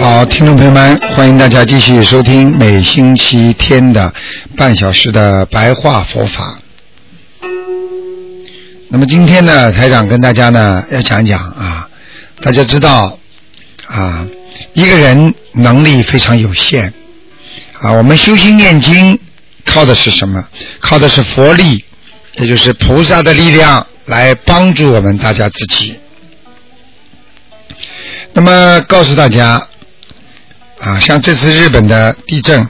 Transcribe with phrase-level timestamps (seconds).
[0.00, 4.12] 好，听众朋友们，欢迎大家继续收听每星期天的
[4.56, 6.58] 半小时的白话佛法。
[8.88, 11.88] 那么今天呢，台长跟大家呢要讲讲啊，
[12.40, 13.18] 大家知道
[13.86, 14.26] 啊，
[14.72, 16.94] 一个人能力非常有限
[17.80, 19.18] 啊，我们修心念经
[19.64, 20.46] 靠的是什么？
[20.80, 21.84] 靠的是佛力，
[22.36, 25.96] 也就是菩萨的力量来帮助我们大家自己。
[28.34, 29.66] 那么告诉大家。
[30.80, 32.68] 啊，像这次日本的地震，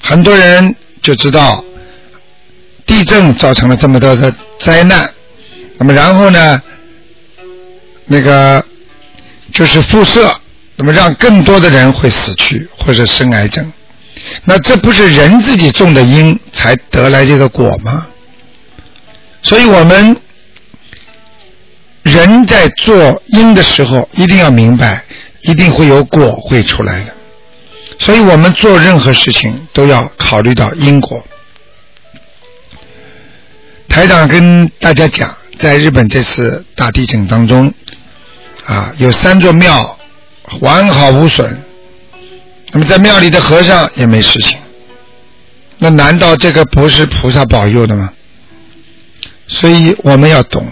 [0.00, 1.62] 很多人就知道
[2.86, 5.10] 地震造成了这么多的灾难。
[5.76, 6.62] 那么然后呢，
[8.06, 8.64] 那个
[9.52, 10.32] 就是辐射，
[10.76, 13.70] 那么让更多的人会死去或者生癌症。
[14.44, 18.06] 那这不是人自己种的因才得来这个果吗？
[19.42, 20.16] 所以我们
[22.08, 25.04] 人在做因的时候，一定要明白。
[25.42, 27.14] 一定会有果会出来的，
[28.00, 31.24] 所以我们做任何事情都要考虑到因果。
[33.88, 37.72] 台长跟大家讲，在日本这次大地震当中，
[38.64, 39.96] 啊，有三座庙
[40.60, 41.62] 完好无损，
[42.72, 44.58] 那么在庙里的和尚也没事情，
[45.78, 48.12] 那难道这个不是菩萨保佑的吗？
[49.46, 50.66] 所以我们要懂，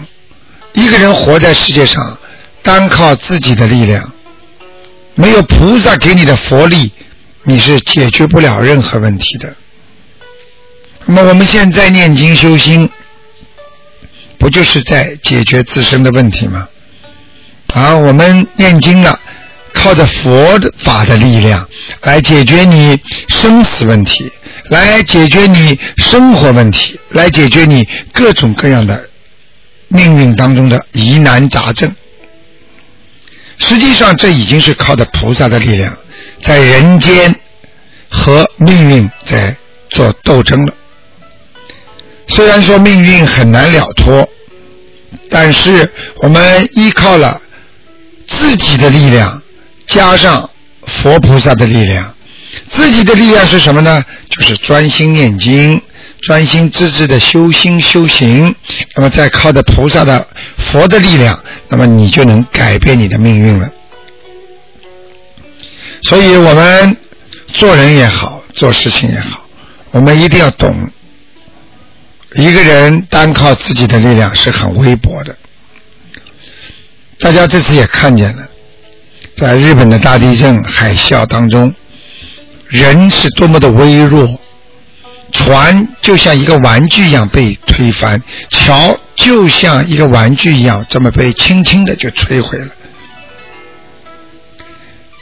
[0.77, 2.19] 一个人活在世界上，
[2.61, 4.13] 单靠自己的力量。
[5.15, 6.91] 没有菩萨给你的佛力，
[7.41, 9.55] 你是解决不了任何问题的。
[11.05, 12.87] 那么我们现在念经修心，
[14.37, 16.69] 不就是在解决自身的问题吗？
[17.73, 19.19] 啊，我们念经了，
[19.73, 21.67] 靠着佛法的力量
[22.03, 22.99] 来解决你
[23.29, 24.31] 生死问题，
[24.69, 29.09] 来解决你生活问题，来解决你各种各样的
[29.89, 31.93] 命运当中的疑难杂症。
[33.57, 35.97] 实际上，这已经是靠着菩萨的力量，
[36.41, 37.35] 在人间
[38.09, 39.55] 和命运在
[39.89, 40.73] 做斗争了。
[42.27, 44.29] 虽然说命运很难了脱，
[45.29, 47.41] 但是我们依靠了
[48.27, 49.41] 自己的力量，
[49.87, 50.49] 加上
[50.83, 52.13] 佛菩萨的力量。
[52.69, 54.03] 自己的力量是什么呢？
[54.29, 55.81] 就是专心念经。
[56.21, 58.53] 专心致志的修心修行，
[58.95, 63.69] 那么再靠着菩萨的佛的力量，那么你就能改变你的命运了。
[66.03, 66.97] 所以我们
[67.47, 69.45] 做人也好，做事情也好，
[69.91, 70.89] 我们一定要懂，
[72.33, 75.37] 一个人单靠自己的力量是很微薄的。
[77.19, 78.47] 大家这次也看见了，
[79.35, 81.73] 在日本的大地震、海啸当中，
[82.67, 84.39] 人是多么的微弱。
[85.37, 92.67] 船就像一个玩具一样被推翻，桥就像一个玩具一样这么被轻轻的就摧毁了。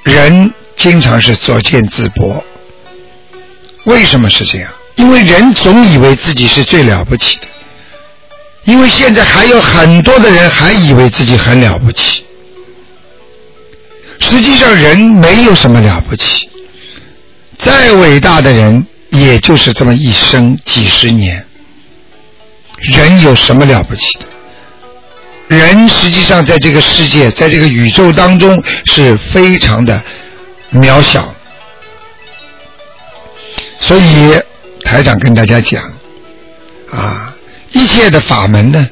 [0.04, 2.44] 人经常是作茧自薄，
[3.84, 4.72] 为什么是这样？
[4.96, 7.48] 因为人总以为自己是最了不起的，
[8.64, 12.24] 因为现在还有很多的人还以为自己很了不起，
[14.20, 16.48] 实际上人没有什么了不起，
[17.58, 18.88] 再伟大的人。
[19.16, 21.46] 也就是这么一生几十年，
[22.82, 24.26] 人有什么了不起的？
[25.48, 30.02] 人实际上在这个世界，在这个宇宙当中是非常的
[30.74, 31.34] 渺小。
[33.80, 34.34] 所以
[34.84, 35.84] 台长跟大家讲，
[36.92, 37.34] 啊，
[37.72, 38.90] 一切的法门呢，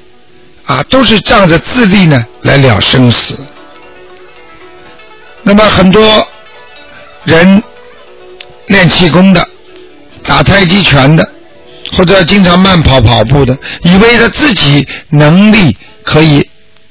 [0.66, 3.36] 啊，都是仗着自力呢来了生死。
[5.42, 6.28] 那么很多
[7.26, 7.62] 人
[8.68, 9.50] 练气功的。
[10.24, 11.28] 打太极拳的，
[11.92, 16.48] 或者经常慢跑跑步的，以为他自己能力可以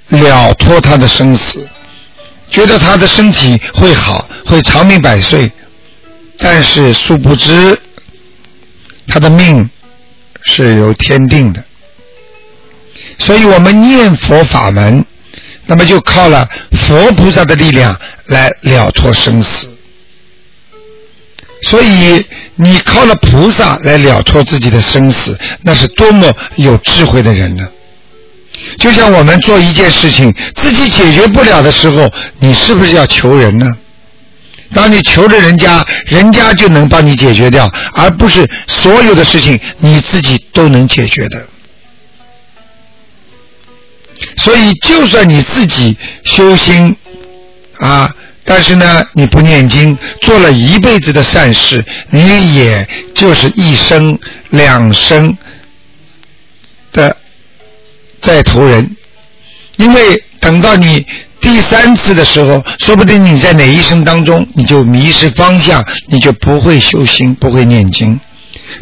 [0.08, 1.66] 了脱他的生死，
[2.48, 5.50] 觉得他的身体会好，会长命百岁，
[6.38, 7.78] 但是殊不知，
[9.08, 9.68] 他的命
[10.42, 11.64] 是由天定的。
[13.18, 15.04] 所以我们念佛法门，
[15.66, 19.71] 那么就靠了佛菩萨的力量来了脱生死。
[21.62, 22.24] 所以，
[22.56, 27.68] 你靠了菩萨来了脱自己的生死，那是多么有智慧的人呢？
[28.78, 33.72] 就像我们做一件事情自己解决不了的时候，你是不是要求人呢？
[34.74, 41.46] 当你求着人家，人家就能帮你解决掉，而不是所有的事情你自己都能解决的。
[44.38, 46.96] 所以，就算你自己修心
[47.78, 48.14] 啊，
[48.44, 54.18] 但是呢，你不念经，做了一辈子的善事，你也就是一生
[54.50, 55.36] 两生
[56.92, 57.16] 的
[58.20, 58.96] 在投人，
[59.76, 61.06] 因为等到你
[61.40, 68.18] 第三次的时候，说不定你在哪一生当中你就迷失方向，你就不会修心，不会念经，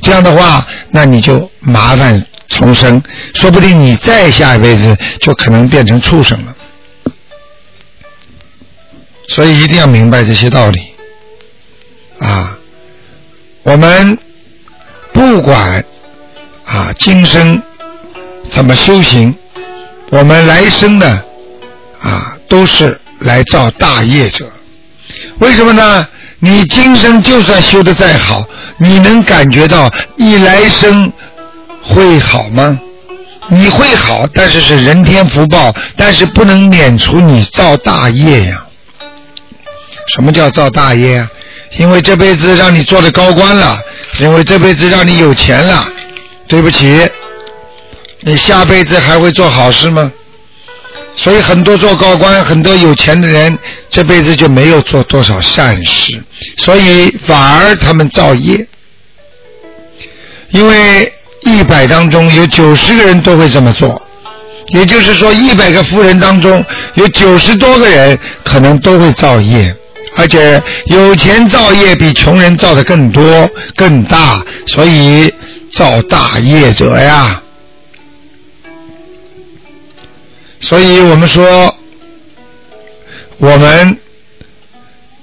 [0.02, 2.26] 这样的话，那你就麻烦。
[2.52, 3.00] 重生，
[3.32, 6.56] 说不定你再下一辈子就可能变成畜生了。
[9.30, 10.80] 所以一定要明白这些道理
[12.18, 12.58] 啊！
[13.62, 14.18] 我们
[15.12, 15.84] 不管
[16.64, 17.62] 啊今生
[18.50, 19.34] 怎么修行，
[20.10, 21.22] 我们来生呢
[22.00, 24.50] 啊都是来造大业者。
[25.38, 26.08] 为什么呢？
[26.40, 28.42] 你今生就算修的再好，
[28.78, 31.12] 你能感觉到你来生？
[31.82, 32.78] 会好吗？
[33.48, 38.66] 你会好，但是是人天福报，但是不能免除你造大业呀。
[40.14, 41.30] 什么叫造大业啊？
[41.78, 43.80] 因为这辈子让你做的高官了，
[44.18, 45.86] 因为这辈子让你有钱了，
[46.48, 47.08] 对不起，
[48.20, 50.12] 你下辈子还会做好事吗？
[51.16, 53.58] 所以很多做高官、很多有钱的人，
[53.88, 56.22] 这辈子就没有做多少善事，
[56.56, 58.66] 所以反而他们造业，
[60.50, 61.12] 因为。
[61.42, 64.00] 一百当中有九十个人都会这么做，
[64.74, 66.62] 也就是说，一百个富人当中
[66.96, 69.74] 有九十多个人可能都会造业，
[70.16, 75.32] 而且有钱造业比穷人造的更多更大，所以
[75.72, 77.42] 造大业者呀。
[80.60, 81.74] 所以我们说，
[83.38, 83.96] 我们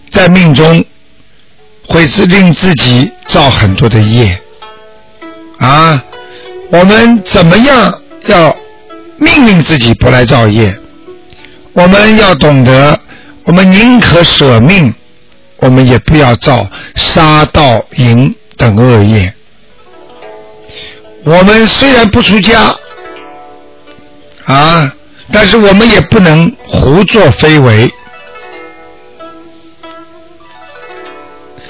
[0.10, 0.84] 在命中
[1.88, 4.42] 会自令自己造很多的业。
[5.60, 6.04] 啊，
[6.72, 8.56] 我们怎么样要
[9.18, 10.76] 命令自己不来造业？
[11.74, 13.00] 我们要懂得，
[13.48, 14.94] 我们宁可舍命，
[15.58, 19.34] 我们也不要造杀盗淫等恶业。
[21.24, 22.76] 我们虽然不出家，
[24.46, 24.94] 啊，
[25.32, 27.92] 但是我们也不能胡作非为。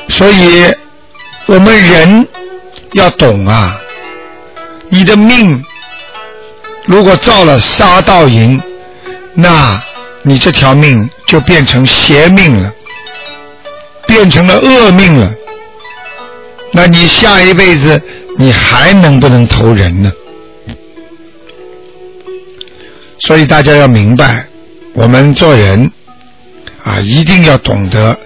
[0.10, 0.66] 所以，
[1.46, 2.28] 我们人。
[2.94, 3.80] 要懂啊！
[4.90, 5.62] 你的命
[6.86, 8.60] 如果造了杀盗淫，
[9.34, 9.80] 那
[10.28, 12.74] 你这条命就变成邪命了，
[14.06, 15.34] 变成了恶命了。
[16.74, 18.02] 那你下一辈子
[18.38, 20.12] 你还能不能投人呢？
[23.20, 24.46] 所以大家要明白，
[24.94, 25.90] 我们做人
[26.84, 28.20] 啊，一定要懂得，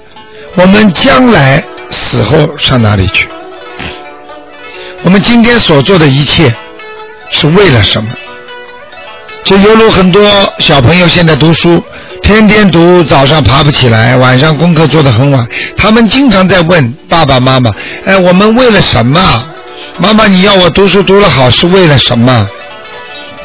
[0.56, 3.27] 我们将来死后上哪里去？
[5.03, 6.51] 我们今天所做的一切
[7.30, 8.09] 是为了什么？
[9.44, 10.22] 就犹如很多
[10.60, 11.84] 小朋友现在读书，
[12.22, 15.46] 天天读，早上爬不起来，晚上功课做得很晚。
[15.76, 17.72] 他们经常在问爸爸妈妈
[18.06, 19.20] ：“哎，我们为了什么？
[19.98, 22.48] 妈妈，你要我读书读得好是为了什么？”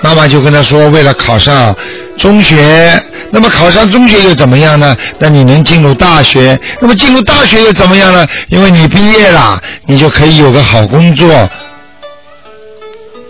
[0.02, 1.75] 妈妈就跟他说：“为了考上
[2.18, 3.02] 中学。
[3.32, 4.97] 那么考上中学又怎么样呢？
[5.18, 6.59] 那你能进入大学？
[6.80, 8.25] 那么进入大学又怎么样呢？
[8.50, 11.49] 因为你毕业了，你就可以有个好工作，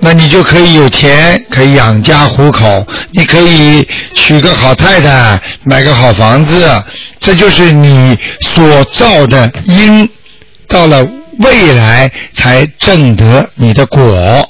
[0.06, 3.84] 那你就可以有钱，可以养家糊口，你可以
[4.14, 6.64] 娶个好太太，买个好房子。
[7.18, 10.08] 这就是你所造的因，
[10.68, 11.04] 到了
[11.40, 14.48] 未来才挣得你的果。”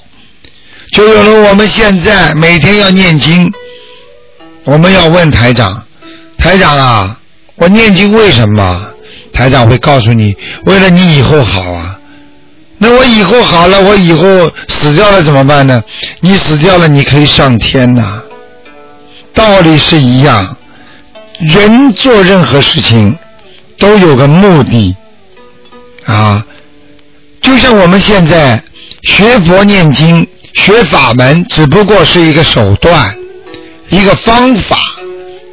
[0.93, 3.51] 就有了我们现在每天要念经，
[4.65, 5.83] 我们要问台长，
[6.37, 7.19] 台长啊，
[7.55, 8.93] 我念经为什么？
[9.33, 10.37] 台长会告诉你，
[10.67, 11.99] 为了你以后好啊。
[12.79, 15.83] 那我以后好了，我以后死掉了怎么办呢？
[16.21, 18.23] 你死掉了，你可以上天呐。
[19.33, 20.57] 道理是一样，
[21.41, 23.19] 人做任何事情
[23.79, 24.95] 都有个目的
[26.05, 26.45] 啊。
[27.41, 28.63] 就像我们现在
[29.03, 30.27] 学佛念经。
[30.57, 33.15] 学法门只不过是一个手段，
[33.91, 34.79] 一个方法，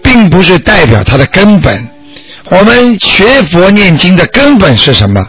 [0.02, 1.90] 并不是代表它的根本。
[2.46, 5.22] 我们学佛念经的根本是什么？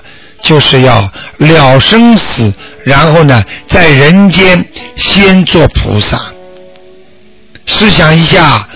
[0.44, 2.52] 就是要了生死，
[2.84, 6.20] 然后呢，在人间先做菩萨。
[7.66, 8.68] 试想一下，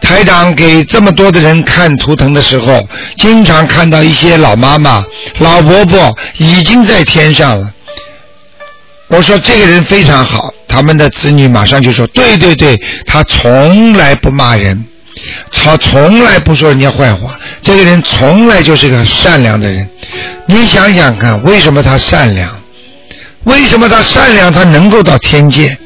[0.00, 2.88] 台长给这么多的人看图腾的时候，
[3.18, 5.04] 经常看到一些老妈妈、
[5.38, 7.72] 老伯伯已经在天上了。
[9.08, 10.52] 我说这个人非常好。
[10.66, 14.84] 他们的子女马上就说：“对对对，他从来不骂人，
[15.50, 19.88] 他从来不说人家坏话，这个人从来就是个善良的人。”
[20.46, 22.60] 你想想看，为什么他善良？
[23.44, 24.52] 为什么他善良？
[24.52, 25.76] 他能够到天界？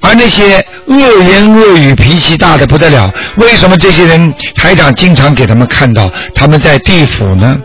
[0.00, 7.60] 而那些恶言恶语、脾气大的不得了，为什么这些人台长经常给他们看到他们在地府呢？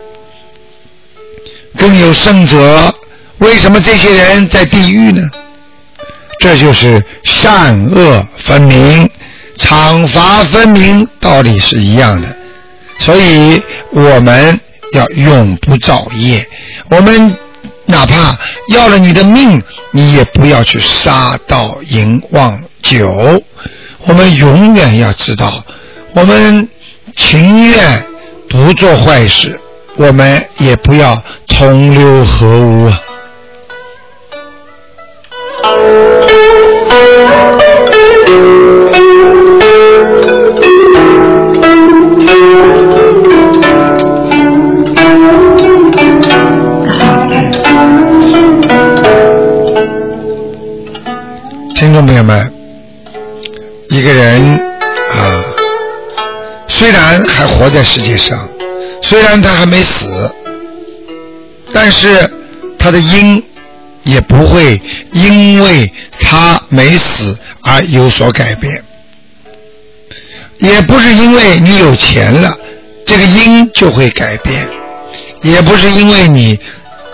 [1.78, 2.92] 更有甚者，
[3.38, 5.22] 为什么这些人在地狱呢？
[6.40, 9.08] 这就是善恶分明、
[9.56, 12.36] 惩罚分明，道理是一样的。
[12.98, 13.62] 所以
[13.92, 14.58] 我们
[14.92, 16.46] 要永不造业。
[16.90, 17.36] 我们
[17.86, 23.42] 哪怕要了你的命，你也不要去杀盗淫妄酒。
[24.04, 25.64] 我们永远要知道，
[26.14, 26.68] 我们
[27.14, 28.04] 情愿
[28.48, 29.58] 不做坏事。
[29.96, 32.98] 我们也不要同流合污啊！
[51.92, 52.50] 听众朋友们，
[53.90, 54.58] 一个人
[55.10, 55.44] 啊，
[56.66, 58.48] 虽然还活在世界上。
[59.02, 60.34] 虽然他还没死，
[61.70, 62.32] 但是
[62.78, 63.44] 他的因
[64.04, 64.80] 也不会
[65.12, 68.82] 因为他没死而有所改变，
[70.60, 72.56] 也不是因为你有钱了，
[73.04, 74.66] 这个因就会改变，
[75.42, 76.58] 也不是因为你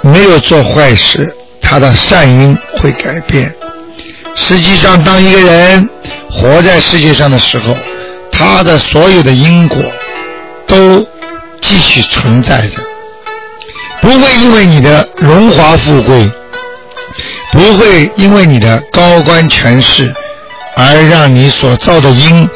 [0.02, 3.52] 没有做坏事，他的善因会改变。
[4.38, 5.88] 实际上，当一个人
[6.30, 7.76] 活在世界上的时候，
[8.33, 9.83] 他的所有的因果
[10.66, 11.07] 都。
[11.61, 12.80] 继续存在着，
[14.00, 16.30] 不会因为你的荣华富贵，
[17.52, 20.14] 不会因为你的高官权势，
[20.76, 22.49] 而让你所造的因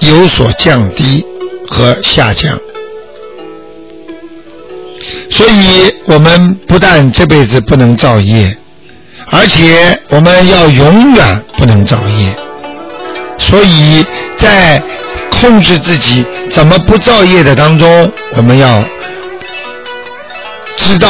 [0.00, 1.24] 有所降低
[1.68, 2.58] 和下降。
[5.30, 8.58] 所以，我们不但这辈子不能造业，
[9.30, 12.36] 而且我们要永远不能造业。
[13.38, 14.04] 所以
[14.36, 14.82] 在
[15.30, 18.82] 控制自己怎么不造业的当中，我们要
[20.76, 21.08] 知道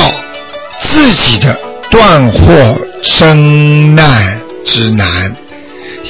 [0.79, 1.59] 自己的
[1.91, 5.35] 断惑生难之难，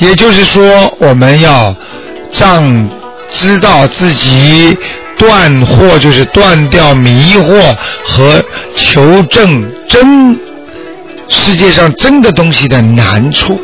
[0.00, 1.75] 也就是说，我们要
[2.37, 2.88] 让
[3.31, 4.77] 知道自己
[5.17, 8.43] 断惑，就是断掉迷惑和
[8.75, 10.37] 求证真
[11.28, 13.61] 世界上真的东西的难处。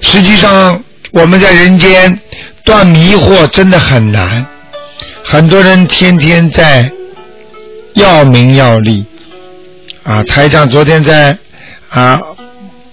[0.00, 2.18] 实际上，我们在人间。
[2.64, 4.44] 断迷惑真的很难，
[5.22, 6.90] 很多人天天在
[7.94, 9.04] 要名要利
[10.02, 10.20] 啊。
[10.24, 11.38] 台长昨天在
[11.88, 12.18] 啊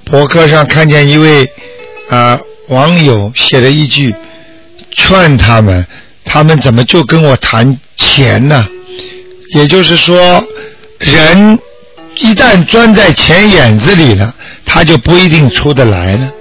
[0.05, 1.49] 博客上看见一位
[2.07, 4.13] 啊网友写了一句，
[4.91, 5.83] 劝他们，
[6.23, 8.67] 他们怎么就跟我谈钱呢？
[9.55, 10.45] 也就是说，
[10.99, 11.57] 人
[12.17, 14.33] 一旦钻在钱眼子里了，
[14.65, 16.31] 他就不一定出得来了。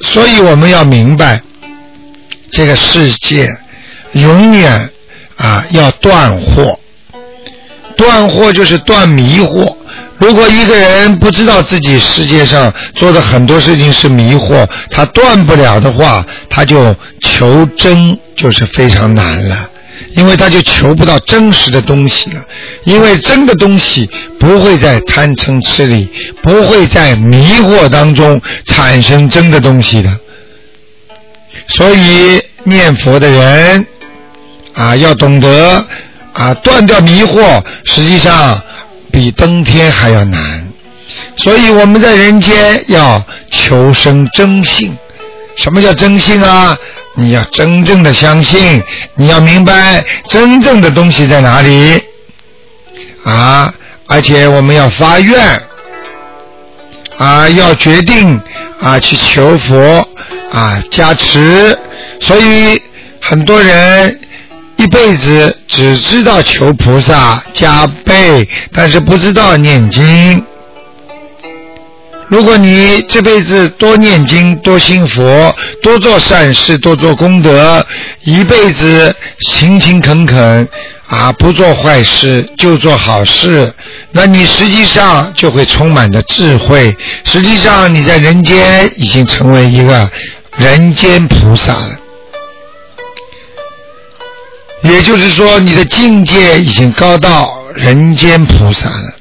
[0.00, 1.40] 所以我们要明白。
[2.50, 3.48] 这个世界
[4.12, 4.88] 永远
[5.36, 6.78] 啊要断货，
[7.96, 9.76] 断货就是断迷惑。
[10.18, 19.68] 如果一个人不知道自己世界上做的很多事情是迷惑，他断不了的话，他就求真就是非常难了，
[20.14, 22.44] 因为他就求不到真实的东西了。
[22.84, 24.08] 因为真的东西
[24.38, 26.08] 不会在贪嗔痴里，
[26.42, 30.18] 不会在迷惑当中产生真的东西的。
[31.68, 33.86] 所以念佛的人
[34.74, 35.86] 啊，要懂得
[36.32, 38.60] 啊断掉迷惑，实际上
[39.12, 40.68] 比登天还要难。
[41.36, 44.96] 所以我们在人间要求生真性。
[45.56, 46.76] 什么叫真性啊？
[47.14, 48.82] 你要真正的相信，
[49.14, 52.02] 你要明白真正的东西在哪里
[53.24, 53.72] 啊！
[54.06, 55.62] 而且我们要发愿
[57.16, 58.40] 啊，要决定
[58.80, 60.08] 啊去求佛。
[60.52, 61.76] 啊，加持，
[62.20, 62.80] 所以
[63.20, 64.20] 很多人
[64.76, 70.44] 一辈子只知道求菩萨加倍，但是不知道念经。
[72.34, 77.86] 如果你这辈子多念经、多信佛、多做善事、多做功德，
[78.24, 80.68] 一辈子勤勤恳恳
[81.06, 83.72] 啊，不做坏事就做好事，
[84.10, 86.96] 那你实际上就会充满着智慧。
[87.22, 90.10] 实际上你在人间已经成为一个。
[90.56, 91.96] 人间菩萨了，
[94.82, 99.14] 也就是说，你的境界已经高到人间菩萨了。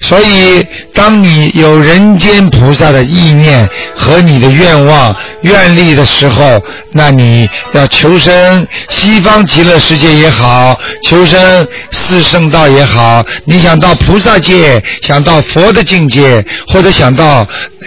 [0.00, 0.64] 所以，
[0.94, 6.62] 当你有人间菩萨的意念和你的愿望、愿力的时候，
[6.92, 17.46] 那你要求生西方极乐世界也好，求生四圣道也好，你想到菩萨界，想到佛的境界，或者想到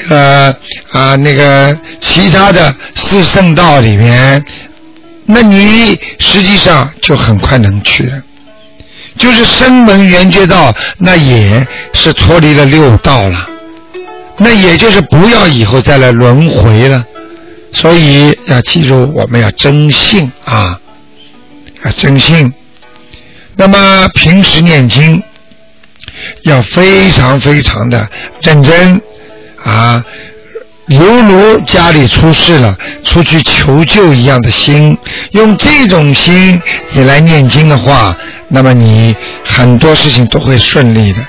[0.10, 0.54] 呃
[0.92, 4.44] 啊那个其他的四圣道里面，
[5.26, 8.22] 那你实际上就很快能去了。
[9.18, 13.48] 就是声门缘觉道，那也是脱离了六道了，
[14.38, 17.06] 那也就是不要以后再来轮回了。
[17.74, 20.80] 所以要记住，我们要真信啊，
[21.84, 22.54] 要真信。
[23.56, 25.22] 那么平时念经
[26.44, 28.10] 要非常非常的
[28.42, 29.00] 认真
[29.64, 30.04] 啊，
[30.88, 34.98] 犹如家里出事了，出去求救一样的心，
[35.32, 36.62] 用这种心
[36.92, 38.16] 你来念经的话。
[38.50, 41.20] 那么你很多事情都会顺利的。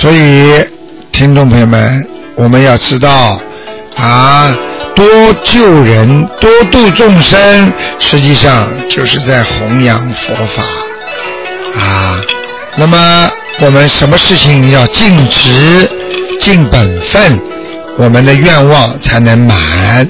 [0.00, 0.64] 所以，
[1.12, 2.02] 听众朋友们，
[2.34, 3.38] 我们要知道。
[3.98, 4.56] 啊，
[4.94, 5.04] 多
[5.44, 10.62] 救人，多度众生，实际上就是在弘扬佛法
[11.78, 12.18] 啊。
[12.76, 15.86] 那么我们什么事情要尽职、
[16.40, 17.38] 尽本分，
[17.98, 20.08] 我们的愿望才能满。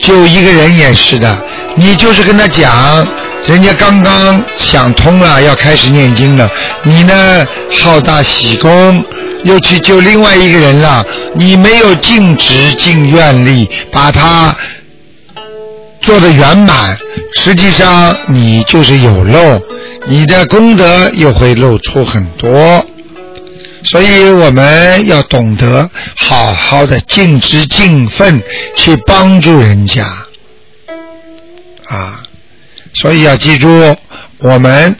[0.00, 1.36] 就一个人也是的，
[1.76, 3.06] 你就是跟他讲，
[3.46, 6.48] 人家刚刚想通了，要开始念经了，
[6.82, 7.46] 你呢
[7.80, 9.04] 好大喜功。
[9.42, 11.02] 又去救另外一个人了，
[11.34, 14.54] 你没有尽职尽愿力，把他
[16.02, 16.98] 做的圆满，
[17.42, 19.58] 实际上你就是有漏，
[20.04, 22.84] 你的功德又会漏出很多，
[23.84, 28.42] 所以我们要懂得好好的尽职尽份
[28.76, 30.04] 去帮助人家，
[31.88, 32.22] 啊，
[32.94, 33.68] 所以要记住，
[34.38, 34.96] 我们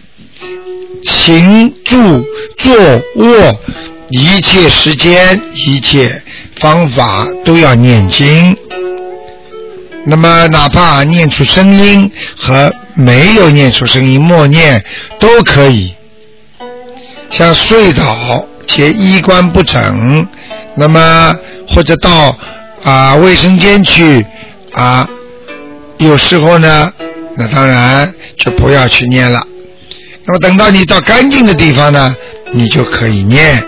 [1.04, 2.24] 行住
[2.56, 2.74] 坐
[3.16, 3.60] 卧。
[4.12, 6.20] 一切时间、一切
[6.56, 8.56] 方法都要念经。
[10.04, 14.84] 那么，哪怕念出声音和没有念出声音，默念
[15.20, 15.94] 都可以。
[17.30, 20.26] 像睡倒且衣冠不整，
[20.74, 21.36] 那么
[21.68, 22.36] 或者到
[22.82, 24.26] 啊卫生间去
[24.72, 25.08] 啊，
[25.98, 26.92] 有时候呢，
[27.36, 29.42] 那当然就不要去念了。
[30.24, 32.14] 那么等到你到干净的地方呢，
[32.52, 33.64] 你就可以念。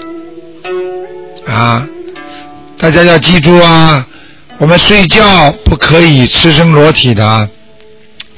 [1.46, 1.86] 啊，
[2.78, 4.06] 大家要记住啊！
[4.58, 7.48] 我们睡觉不可以赤身裸体的，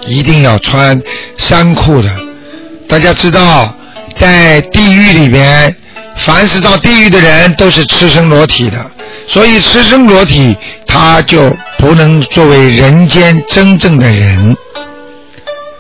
[0.07, 1.01] 一定要穿
[1.37, 2.11] 衫裤的。
[2.89, 3.75] 大家知道，
[4.17, 5.75] 在地狱里边，
[6.17, 8.91] 凡是到地狱的人都是赤身裸体的，
[9.27, 10.57] 所以赤身裸体
[10.87, 14.57] 他就不能作为人间真正的人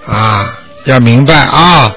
[0.06, 0.58] 啊！
[0.84, 1.92] 要明白啊！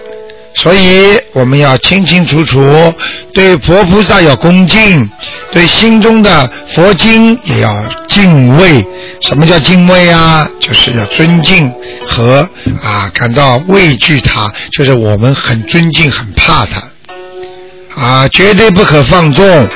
[0.55, 2.93] 所以我们要清清楚楚，
[3.33, 5.07] 对佛菩萨要恭敬，
[5.51, 7.71] 对心中的佛经也要
[8.07, 8.83] 敬畏。
[9.21, 10.49] 什么叫敬畏啊？
[10.59, 11.71] 就是要尊敬
[12.07, 12.47] 和
[12.81, 19.69] 啊感到畏惧他，就是我们很尊敬、很怕他啊，绝对不可放纵。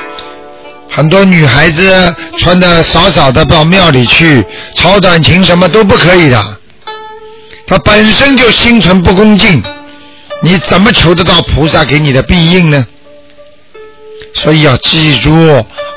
[0.90, 6.56] 很多女孩子穿的少少的到庙里去，超短裙什么都不可以的，
[7.72, 9.62] 他本身就心存不恭敬。
[10.42, 12.86] 你怎么求得到菩萨给你的庇应呢？
[14.34, 15.30] 所以要记住，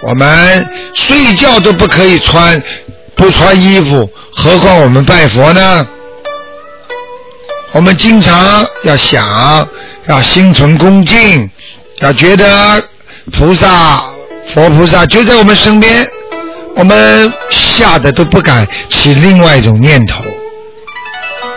[0.01, 2.63] 我们睡觉都不可以穿
[3.13, 5.85] 不穿衣服，何况我们拜佛呢？
[7.73, 9.67] 我们经常要想，
[10.07, 11.49] 要心存恭敬，
[11.99, 12.81] 要觉得
[13.33, 14.01] 菩萨、
[14.47, 16.07] 佛菩萨就在我们身边，
[16.77, 20.23] 我们吓得都不敢起另外一种念头。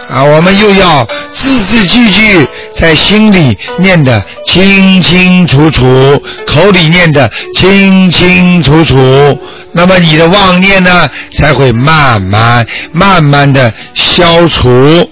[0.09, 9.39] 啊，我们又要字字句句在心里念得清清楚楚，口里念得清清楚楚，
[9.73, 15.09] 那么你的妄念呢，才会慢慢慢慢的消除。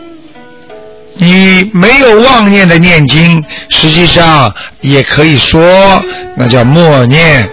[1.18, 5.60] 你没有妄念的念经，实际上也可以说
[6.36, 7.46] 那叫默念。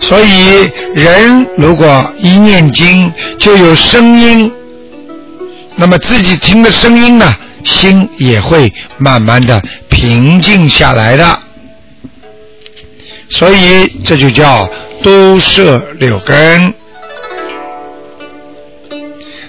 [0.00, 4.50] 所以人如果一念经，就有声音。
[5.80, 11.38] 那么自己听的声音呢，心也会慢慢的平静下来的。
[13.30, 14.68] 所以这就叫
[15.04, 16.74] 都摄六根。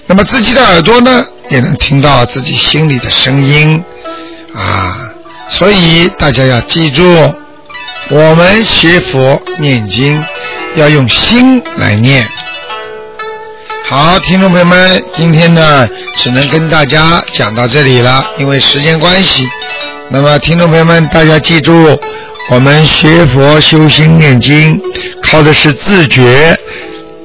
[0.06, 3.82] 那么自己的耳朵呢，也能听到自己心里的声音
[4.54, 5.12] 啊。
[5.48, 7.02] 所以大家要记住，
[8.08, 10.24] 我们学佛念经
[10.76, 12.28] 要用心来念。
[13.90, 19.44] 好，听众朋友们，今天呢只能跟大家讲到这里了，因为时间关系。
[20.10, 21.98] 那么，听众朋友们，大家记住，
[22.50, 24.80] 我们学佛修心念经，
[25.24, 26.56] 靠的是自觉，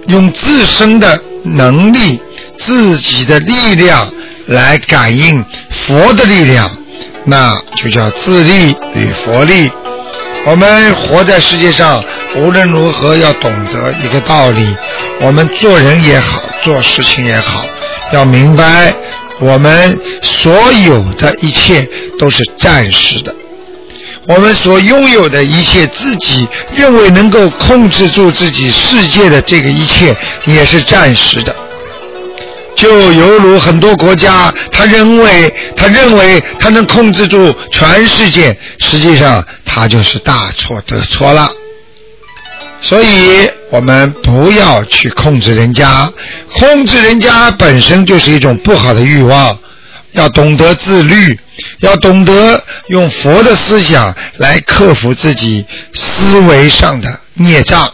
[0.07, 2.19] 用自身的能力、
[2.57, 4.11] 自己的力量
[4.47, 6.67] 来感应佛的力量。
[7.25, 9.71] 那就叫自力与佛力。
[10.47, 12.03] 我们活在世界上，
[12.37, 14.75] 无论如何要懂得一个道理：
[15.21, 17.65] 我们做人也好，做事情也好，
[18.11, 18.93] 要明白，
[19.39, 21.87] 我们所有的一切
[22.17, 23.33] 都是暂时的。
[24.27, 30.15] 我们所拥有的一切，自己认为能够控制住自己世界的这个一切，
[30.45, 31.55] 也是暂时的。
[32.75, 41.49] 就犹如很多国家，他认为他认为他能控制住全世界，实际上他就是大错特错了。
[42.81, 46.11] 所以我们不要去控制人家，
[46.53, 49.57] 控制人家本身就是一种不好的欲望。
[50.11, 51.37] 要懂得自律，
[51.79, 57.91] 要懂得用佛的思想来克服自己思维上的孽障。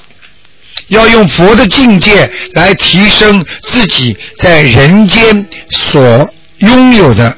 [0.90, 7.36] 要用佛的境界来提升自己在人间所拥有的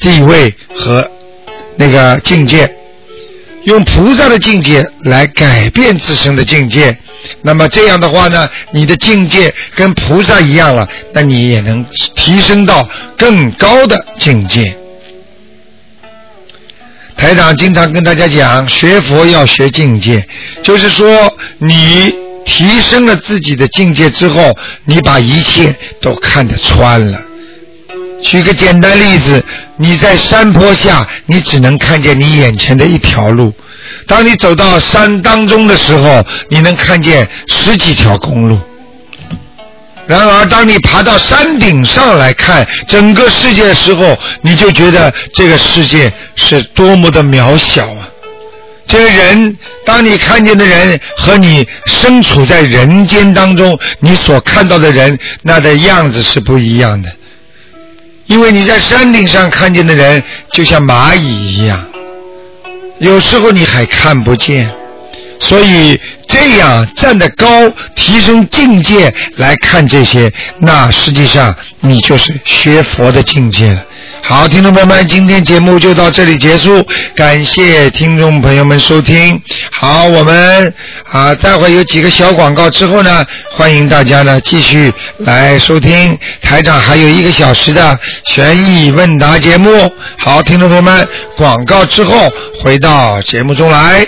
[0.00, 1.08] 地位和
[1.76, 2.74] 那个境界，
[3.66, 6.96] 用菩萨的境界来改变自身的境界。
[7.42, 11.84] 那么这样的话呢，你的境界跟菩萨一样了，那你也能
[12.16, 14.76] 提升到更高的境界。
[17.16, 20.26] 台长经常跟大家讲，学佛要学境界，
[20.62, 22.26] 就是说你。
[22.48, 27.20] 提升了自己的境界之后，你把一切都看得穿了。
[28.22, 29.44] 举个简单例子，
[29.76, 33.50] 你在山坡下，你只能看见你眼前的一条路；
[34.06, 38.58] 当你走到山当中的时候，你能看见十几条公路。
[40.06, 48.08] 然而，当你爬到山顶上来看整个世界的时候，你就觉得这个世界是多么的渺小啊！
[48.86, 57.10] 这个人，当你看见的人和你身处在人间当中，你所看到的人，那的样子是不一样的。
[58.26, 61.84] 因为你在山顶上看见的人，就像蚂蚁一样，
[62.98, 64.70] 有时候你还看不见。
[65.38, 73.84] 所以这样站得高，提升境界来看这些，那实际上你就是学佛的境界了。
[74.22, 79.40] 好，听众朋友们，今天节目就到这里结束，感谢听众朋友们收听。
[79.72, 80.74] 好，我们
[81.04, 89.70] 啊，待会有几个小广告之后呢，欢迎大家呢继续来收听台长还有一个小时的悬疑问答节目。
[90.18, 94.04] 好，听众朋友们，广告之后回到节目中来。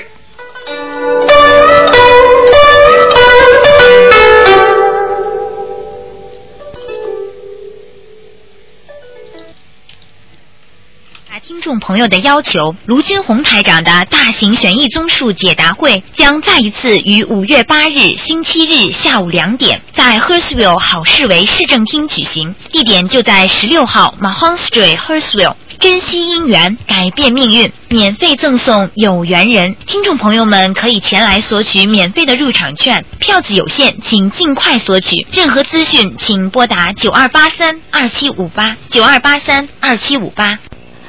[11.69, 25.57] 众朋友的要求，卢军红台长的大型悬疑综述解答会将再一次于五月八日星期日下午两点，在 Hursville 好市为市政厅举行，地点就在十六号 Mahon Street Hursville，。
[25.79, 29.77] 珍惜姻缘，改变命运，免费赠送有缘人。
[29.87, 35.27] 听众朋友们可以前来索取免费的入场券，票子有限，请尽快索取。
[35.31, 40.59] 任何资讯请拨打九二八三二七五八九二八三二七五八。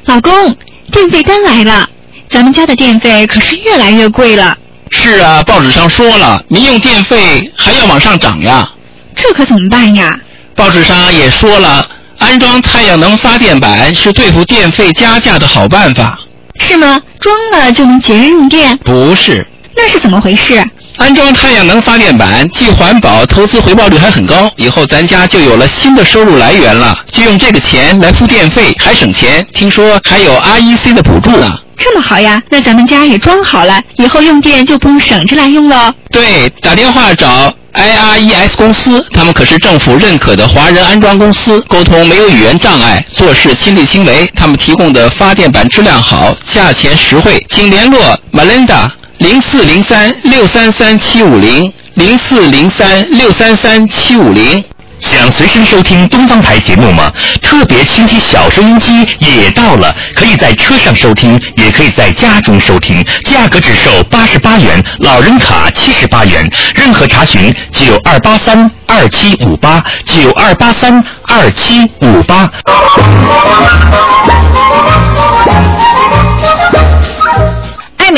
[0.06, 0.56] 老公，
[0.92, 1.88] 电费单来了，
[2.30, 4.58] 咱们家的电费可是越来越贵了。
[4.92, 8.68] 是啊，报纸上说了，民用电费还要往上涨呀。
[9.16, 10.18] 这可怎么办呀？
[10.56, 16.20] 报纸上也说了，安装太阳能发电板是对付电费加价的好办法。
[16.60, 17.02] 是吗？
[17.20, 18.76] 装了就能节约用电？
[18.80, 19.46] 不是。
[19.76, 20.66] 那是怎么回事？
[20.98, 24.52] 安装太阳能发电板既环保，投资回报率还很高。
[24.58, 29.46] 以后咱家就有了新的收入来源了，就用这个钱来付电费，还省钱。
[29.54, 31.58] 听说还有 REC 的补助呢。
[31.78, 32.42] 这么好呀？
[32.50, 35.94] 那咱们家也装好了，以后用电就不用省着来用了。
[36.12, 44.30] 对，打电话找 IRES 公司，他们可是政府认可的华人安装公司，沟通没有语言障碍，做事亲力亲为。
[44.36, 48.90] 他们提供的发电板质量好，价钱实惠，请联络 Melinda。
[49.20, 54.64] 零四零三六三三七五零，零四零三六三三七五零。
[55.02, 57.12] 想随身收听东方台节目吗？
[57.42, 66.50] 特别清晰小收音机也到了，可以在车上收听，也可以在家中收听，价格只售八十八元，老人卡七十八元。
[66.74, 72.50] 任何查询九二八三二七五八九二八三二七五八。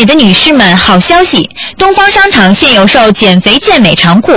[0.01, 1.47] 爱美的女士们，好消息！
[1.77, 4.31] 东方商场现有售减肥健美长裤，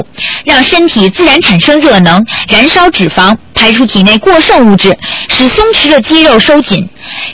[0.44, 4.94] 让身体自然产生热能，燃烧脂肪，排出体内过剩物质，
[5.30, 6.86] 使松弛的肌肉收紧，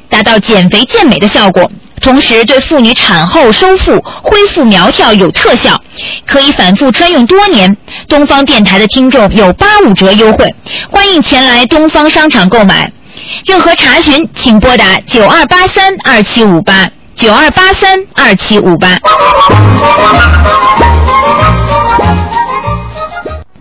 [0.09, 1.69] 达到减肥健美的效果。
[2.01, 5.83] 同时，对妇女产后收腹、恢复苗条有特效，
[6.25, 7.77] 可以反复穿用多年。
[8.07, 10.55] 东方电台的听众有八五折优惠，
[10.89, 12.93] 欢迎前来东方商场购买。
[13.45, 16.89] 任何查询，请拨打九二八三二七五八
[17.21, 18.99] 九二八三二七五八。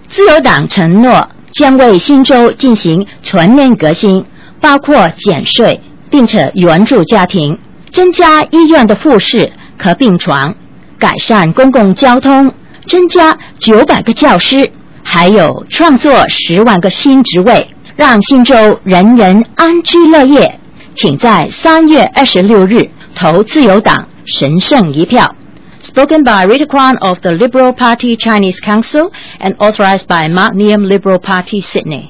[0.08, 4.26] 自由党承诺将为新州进行全面革新，
[4.62, 7.60] 包括减税，并且援助家庭，
[7.92, 10.56] 增加医院的护士和病床，
[10.98, 12.54] 改善公共交通，
[12.88, 14.72] 增加九百个教师，
[15.04, 20.56] 还有创作十万个新职位，让新州人人安居乐业。
[20.96, 25.36] 请在三月二十六日投自由党神圣一票。
[25.84, 31.20] Spoken by Rita Kwan of the Liberal Party Chinese Council and authorized by Mount Neum Liberal
[31.20, 32.06] Party Sydney.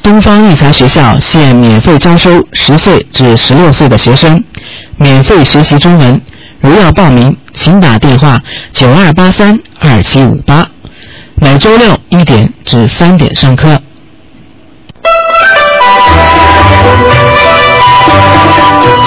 [0.00, 4.44] 东方育才学校现免费招收十岁至十六岁的学生，
[4.96, 6.20] 免费学习中文。
[6.60, 8.38] 如要报名，请打电话
[8.70, 10.68] 九二八三二七五八。
[11.34, 13.76] 每周六一点至三点上课。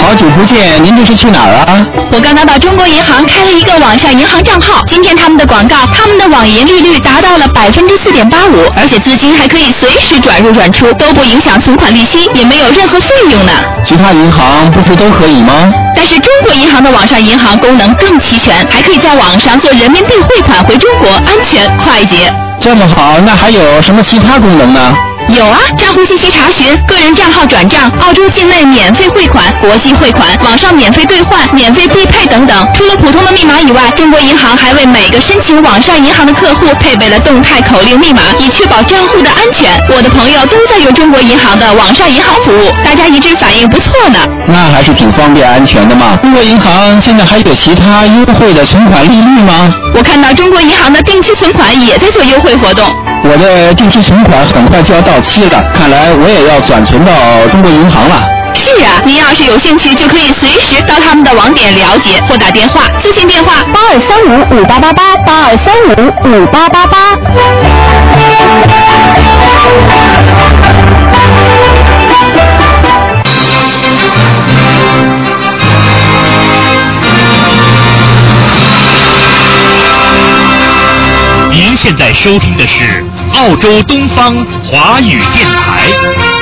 [0.10, 1.86] 好久不见，您这是去哪儿啊？
[2.12, 13.52] 我刚刚到中国银行开了一个网上银行账号，今天他们的广告，他们的网银利率达到了百分之四点八五，而且资金还可以随时转入转出，都不影响存款利息，也没有任何费用呢。
[13.86, 15.72] 其他银行不是都可以吗？
[15.96, 22.34] 但是中国银行的网上银行功能更齐全，还可以在网上做人民币汇款回中国，安全快捷。
[22.60, 24.92] 这么好，那还有什么其他功能呢？
[25.36, 32.68] 有啊，账户信息查询、个人账号转账、澳洲境内免费汇款、国际汇款、网上免费兑换、免费必配等等。
[32.74, 39.72] 除了普通的密码以外，中国银行还为每个申请网上银行的客户配备了动态口令密码，以确保账户的安全。
[39.96, 44.20] 我的朋友都在用中国银行的网上银行服务，大家一致反应不错呢。
[44.48, 46.18] 那还是挺方便安全的嘛。
[46.24, 49.72] 中国银行现在还有其他优惠的存款利率吗？
[49.94, 52.86] 我看到中国银行的定期存款也在做优惠活动。
[53.22, 57.12] 我的定期存款很快就要到期了，看来我也要转存到
[57.52, 58.28] 中国银行了。
[58.54, 65.92] 是啊，您要是有兴趣，就可以随时到他们的网点了解，或打电话咨询电话八二三五五八八八八二三五
[66.24, 67.16] 五八八八。
[81.52, 82.99] 您现在收听的是
[83.34, 86.39] 澳洲东方华语电台。